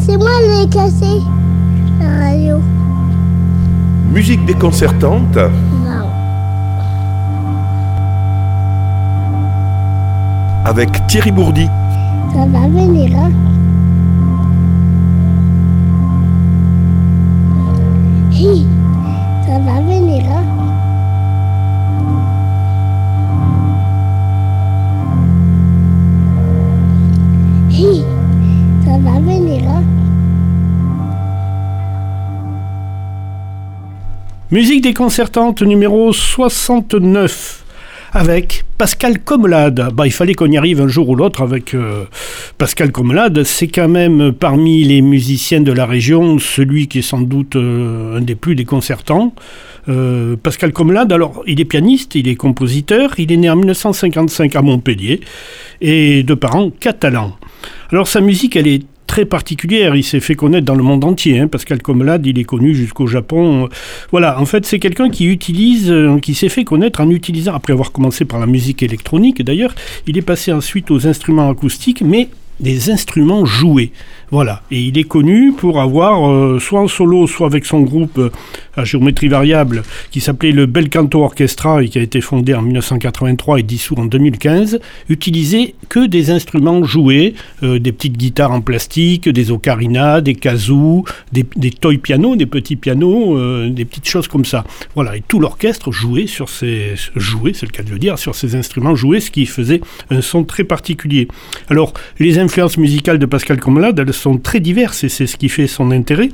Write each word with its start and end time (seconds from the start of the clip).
C'est 0.00 0.16
moi 0.16 0.30
qui 0.42 0.62
ai 0.62 0.68
cassé 0.68 1.20
la 2.00 2.26
radio. 2.26 2.60
Musique 4.10 4.44
déconcertante 4.46 5.36
Non. 5.36 6.08
avec 10.64 11.06
Thierry 11.08 11.30
Bourdi. 11.30 11.66
Ça 12.32 12.46
va 12.46 12.68
venir, 12.68 13.16
hein 13.18 13.30
Musique 34.52 34.82
déconcertante 34.82 35.62
numéro 35.62 36.12
69 36.12 37.64
avec 38.12 38.64
Pascal 38.76 39.18
Comelade. 39.18 39.88
Bah, 39.94 40.06
il 40.06 40.12
fallait 40.12 40.34
qu'on 40.34 40.50
y 40.50 40.58
arrive 40.58 40.80
un 40.80 40.88
jour 40.88 41.08
ou 41.08 41.16
l'autre 41.16 41.40
avec 41.40 41.72
euh, 41.72 42.04
Pascal 42.58 42.92
Comelade. 42.92 43.44
C'est 43.44 43.68
quand 43.68 43.88
même 43.88 44.32
parmi 44.32 44.84
les 44.84 45.00
musiciens 45.00 45.62
de 45.62 45.72
la 45.72 45.86
région 45.86 46.38
celui 46.38 46.86
qui 46.88 46.98
est 46.98 47.02
sans 47.02 47.22
doute 47.22 47.56
euh, 47.56 48.18
un 48.18 48.20
des 48.20 48.34
plus 48.34 48.54
déconcertants. 48.54 49.34
Euh, 49.88 50.36
Pascal 50.36 50.72
Comelade, 50.72 51.12
alors 51.12 51.42
il 51.46 51.60
est 51.60 51.64
pianiste, 51.64 52.14
il 52.14 52.28
est 52.28 52.36
compositeur, 52.36 53.14
il 53.18 53.32
est 53.32 53.36
né 53.36 53.48
en 53.48 53.56
1955 53.56 54.54
à 54.54 54.62
Montpellier 54.62 55.20
et 55.80 56.22
de 56.22 56.34
parents 56.34 56.70
catalans. 56.70 57.36
Alors 57.90 58.06
sa 58.06 58.20
musique, 58.20 58.54
elle 58.56 58.68
est 58.68 58.82
très 59.12 59.26
particulière. 59.26 59.94
Il 59.94 60.04
s'est 60.04 60.20
fait 60.20 60.34
connaître 60.34 60.64
dans 60.64 60.74
le 60.74 60.82
monde 60.82 61.04
entier. 61.04 61.38
Hein. 61.38 61.46
Pascal 61.46 61.82
Comelade, 61.82 62.24
il 62.24 62.38
est 62.38 62.44
connu 62.44 62.74
jusqu'au 62.74 63.06
Japon. 63.06 63.68
Voilà, 64.10 64.40
en 64.40 64.46
fait, 64.46 64.64
c'est 64.64 64.78
quelqu'un 64.78 65.10
qui 65.10 65.26
utilise, 65.26 65.90
euh, 65.90 66.18
qui 66.18 66.32
s'est 66.32 66.48
fait 66.48 66.64
connaître 66.64 67.02
en 67.02 67.10
utilisant, 67.10 67.52
après 67.52 67.74
avoir 67.74 67.92
commencé 67.92 68.24
par 68.24 68.40
la 68.40 68.46
musique 68.46 68.82
électronique 68.82 69.42
d'ailleurs, 69.42 69.74
il 70.06 70.16
est 70.16 70.22
passé 70.22 70.50
ensuite 70.50 70.90
aux 70.90 71.06
instruments 71.06 71.50
acoustiques, 71.50 72.00
mais 72.00 72.30
des 72.60 72.88
instruments 72.88 73.44
joués. 73.44 73.92
Voilà. 74.32 74.62
Et 74.70 74.80
il 74.80 74.96
est 74.96 75.04
connu 75.04 75.52
pour 75.52 75.78
avoir, 75.78 76.26
euh, 76.26 76.58
soit 76.58 76.80
en 76.80 76.88
solo, 76.88 77.26
soit 77.26 77.46
avec 77.46 77.66
son 77.66 77.82
groupe 77.82 78.16
euh, 78.16 78.30
à 78.74 78.82
géométrie 78.82 79.28
variable, 79.28 79.82
qui 80.10 80.22
s'appelait 80.22 80.52
le 80.52 80.64
Bel 80.64 80.88
Canto 80.88 81.22
Orchestra 81.22 81.82
et 81.82 81.88
qui 81.90 81.98
a 81.98 82.02
été 82.02 82.22
fondé 82.22 82.54
en 82.54 82.62
1983 82.62 83.60
et 83.60 83.62
dissous 83.62 83.94
en 83.98 84.06
2015, 84.06 84.80
utilisé 85.10 85.74
que 85.90 86.06
des 86.06 86.30
instruments 86.30 86.82
joués, 86.82 87.34
euh, 87.62 87.78
des 87.78 87.92
petites 87.92 88.16
guitares 88.16 88.52
en 88.52 88.62
plastique, 88.62 89.28
des 89.28 89.50
ocarinas, 89.50 90.22
des 90.22 90.34
kazoo, 90.34 91.04
des, 91.30 91.44
toy 91.44 91.98
pianos, 91.98 92.34
des 92.34 92.46
petits 92.46 92.76
pianos, 92.76 93.68
des 93.68 93.84
petites 93.84 94.08
choses 94.08 94.28
comme 94.28 94.46
ça. 94.46 94.64
Voilà. 94.94 95.14
Et 95.18 95.20
tout 95.20 95.40
l'orchestre 95.40 95.92
jouait 95.92 96.26
sur 96.26 96.48
ces, 96.48 96.94
c'est 96.96 97.66
le 97.66 97.70
cas 97.70 97.82
de 97.82 97.90
le 97.90 97.98
dire, 97.98 98.18
sur 98.18 98.34
ces 98.34 98.54
instruments 98.54 98.94
joués, 98.94 99.20
ce 99.20 99.30
qui 99.30 99.44
faisait 99.44 99.82
un 100.08 100.22
son 100.22 100.44
très 100.44 100.64
particulier. 100.64 101.28
Alors, 101.68 101.92
les 102.18 102.38
influences 102.38 102.78
musicales 102.78 103.18
de 103.18 103.26
Pascal 103.26 103.60
Comelade, 103.60 103.98
elles 103.98 104.21
sont 104.22 104.38
très 104.38 104.60
diverses 104.60 105.04
et 105.04 105.08
c'est 105.08 105.26
ce 105.26 105.36
qui 105.36 105.48
fait 105.48 105.66
son 105.66 105.90
intérêt. 105.90 106.28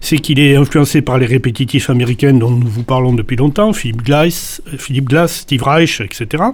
C'est 0.00 0.18
qu'il 0.18 0.40
est 0.40 0.56
influencé 0.56 1.02
par 1.02 1.18
les 1.18 1.26
répétitifs 1.26 1.88
américains 1.90 2.34
dont 2.34 2.50
nous 2.50 2.66
vous 2.66 2.82
parlons 2.82 3.12
depuis 3.12 3.36
longtemps, 3.36 3.72
Philip 3.72 4.02
Glass, 4.02 4.60
euh, 4.68 4.76
Philip 4.76 5.04
Glass 5.08 5.40
Steve 5.40 5.62
Reich, 5.62 6.00
etc. 6.00 6.44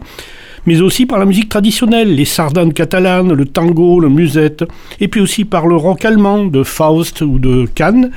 Mais 0.66 0.80
aussi 0.80 1.06
par 1.06 1.18
la 1.18 1.24
musique 1.24 1.48
traditionnelle, 1.48 2.14
les 2.14 2.24
sardanes 2.24 2.72
catalanes, 2.72 3.32
le 3.32 3.44
tango, 3.44 4.00
le 4.00 4.08
musette, 4.08 4.64
et 5.00 5.08
puis 5.08 5.20
aussi 5.20 5.44
par 5.44 5.66
le 5.66 5.76
rock 5.76 6.04
allemand 6.04 6.44
de 6.44 6.62
Faust 6.62 7.20
ou 7.22 7.38
de 7.38 7.66
Cannes, 7.74 8.10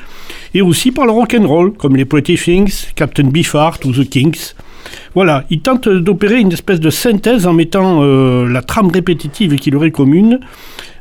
et 0.54 0.62
aussi 0.62 0.92
par 0.92 1.06
le 1.06 1.12
rock 1.12 1.36
and 1.38 1.48
roll 1.48 1.74
comme 1.74 1.96
les 1.96 2.06
Pretty 2.06 2.36
Things, 2.36 2.88
Captain 2.96 3.26
Beefheart 3.26 3.84
ou 3.86 3.92
The 3.92 4.09
Kinks. 4.09 4.56
Voilà, 5.16 5.46
il 5.50 5.62
tente 5.62 5.90
d'opérer 5.90 6.40
une 6.40 6.52
espèce 6.52 6.80
de 6.80 6.90
synthèse 6.90 7.48
en 7.48 7.53
mettant 7.53 8.03
euh, 8.03 8.48
la 8.48 8.62
trame 8.62 8.90
répétitive 8.90 9.56
qui 9.56 9.72
leur 9.72 9.84
est 9.86 9.92
commune, 9.92 10.40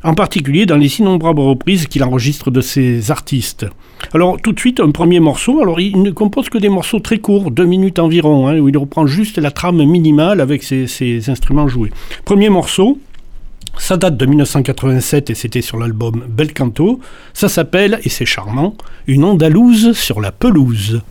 en 0.03 0.13
particulier 0.13 0.65
dans 0.65 0.77
les 0.77 0.99
innombrables 0.99 1.39
reprises 1.39 1.87
qu'il 1.87 2.03
enregistre 2.03 2.51
de 2.51 2.61
ses 2.61 3.11
artistes. 3.11 3.65
Alors 4.13 4.37
tout 4.41 4.51
de 4.51 4.59
suite, 4.59 4.79
un 4.79 4.91
premier 4.91 5.19
morceau, 5.19 5.61
alors 5.61 5.79
il 5.79 6.01
ne 6.01 6.11
compose 6.11 6.49
que 6.49 6.57
des 6.57 6.69
morceaux 6.69 6.99
très 6.99 7.17
courts, 7.17 7.51
deux 7.51 7.65
minutes 7.65 7.99
environ, 7.99 8.47
hein, 8.47 8.59
où 8.59 8.69
il 8.69 8.77
reprend 8.77 9.07
juste 9.07 9.37
la 9.37 9.51
trame 9.51 9.83
minimale 9.83 10.41
avec 10.41 10.63
ses, 10.63 10.87
ses 10.87 11.29
instruments 11.29 11.67
joués. 11.67 11.91
Premier 12.25 12.49
morceau, 12.49 12.99
ça 13.77 13.97
date 13.97 14.17
de 14.17 14.25
1987 14.25 15.29
et 15.29 15.35
c'était 15.35 15.61
sur 15.61 15.77
l'album 15.77 16.23
Bel 16.27 16.53
Canto. 16.53 16.99
Ça 17.33 17.47
s'appelle, 17.47 17.99
et 18.03 18.09
c'est 18.09 18.25
charmant, 18.25 18.75
Une 19.07 19.23
Andalouse 19.23 19.93
sur 19.93 20.19
la 20.19 20.31
pelouse. 20.31 21.01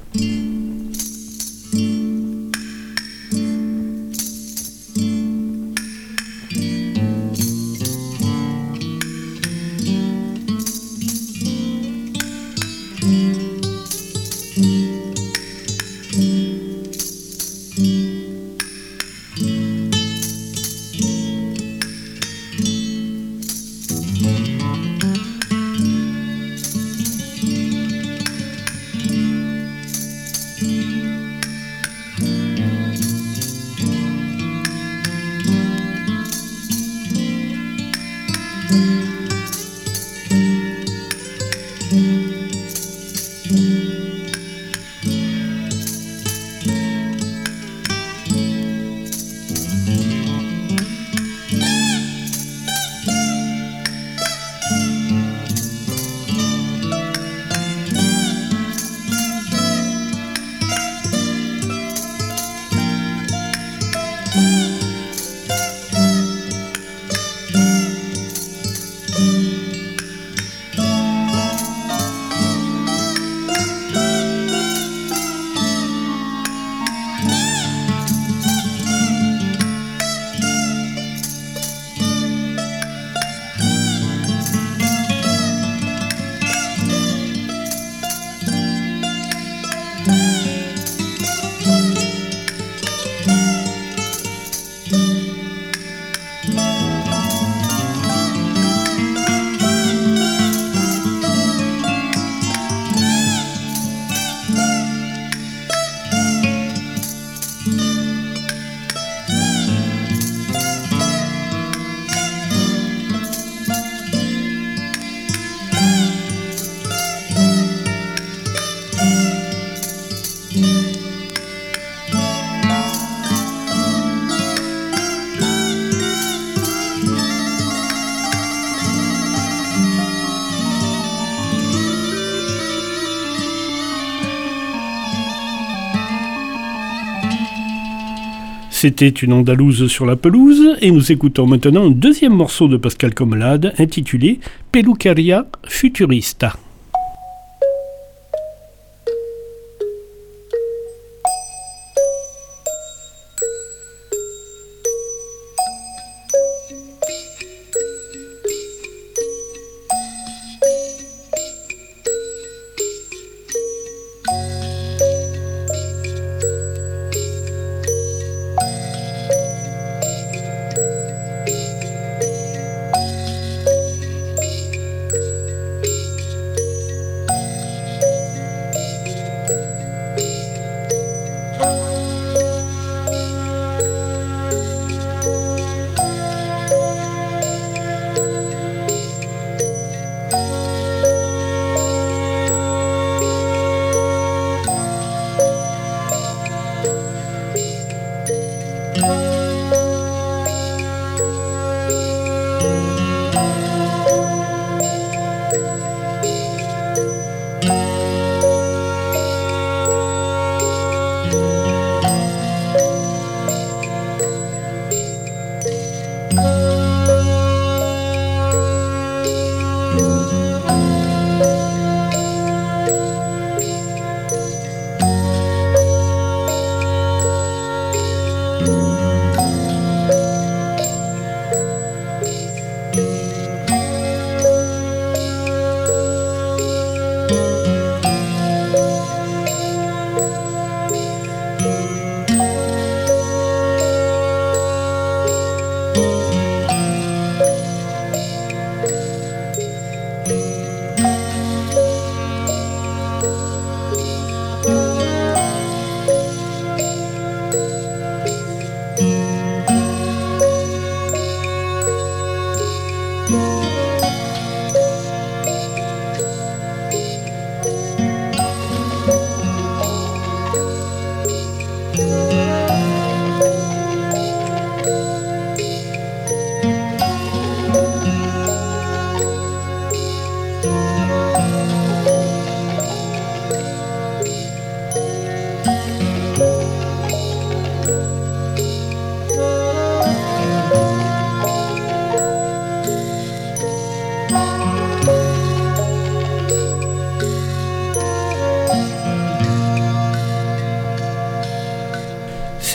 C'était 138.79 139.09
une 139.09 139.33
Andalouse 139.33 139.87
sur 139.87 140.05
la 140.05 140.17
pelouse 140.17 140.77
et 140.83 140.91
nous 140.91 141.11
écoutons 141.11 141.47
maintenant 141.47 141.87
un 141.87 141.91
deuxième 141.91 142.35
morceau 142.35 142.69
de 142.69 142.77
Pascal 142.77 143.15
Comelade 143.15 143.73
intitulé 143.79 144.39
Pelucaria 144.71 145.47
Futurista. 145.67 146.59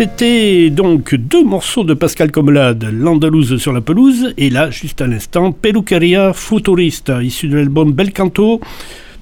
C'était 0.02 0.72
donc 0.72 1.14
deux 1.14 1.46
morceaux 1.46 1.84
de 1.84 1.94
Pascal 1.94 2.32
Comelade, 2.32 2.90
L'Andalouse 2.92 3.58
sur 3.58 3.72
la 3.72 3.82
pelouse, 3.82 4.34
et 4.36 4.50
là, 4.50 4.72
juste 4.72 5.00
à 5.00 5.06
l'instant, 5.06 5.52
Peluqueria 5.52 6.34
Futurista, 6.34 7.22
issu 7.22 7.48
de 7.48 7.58
l'album 7.58 7.92
Bel 7.92 8.12
Canto, 8.12 8.60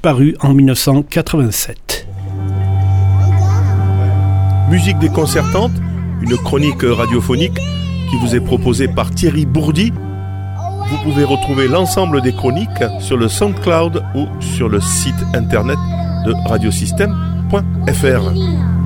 paru 0.01 0.37
en 0.39 0.53
1987. 0.53 2.07
Musique 4.71 4.97
déconcertante, 4.99 5.73
une 6.21 6.37
chronique 6.37 6.83
radiophonique 6.83 7.59
qui 8.09 8.15
vous 8.21 8.33
est 8.33 8.45
proposée 8.45 8.87
par 8.87 9.11
Thierry 9.11 9.45
Bourdi. 9.45 9.91
Vous 10.89 10.97
pouvez 11.03 11.25
retrouver 11.25 11.67
l'ensemble 11.67 12.21
des 12.21 12.31
chroniques 12.31 12.85
sur 13.01 13.17
le 13.17 13.27
SoundCloud 13.27 14.01
ou 14.15 14.27
sur 14.39 14.69
le 14.69 14.79
site 14.79 15.25
internet 15.33 15.77
de 16.25 16.33
radiosystème.fr. 16.47 18.78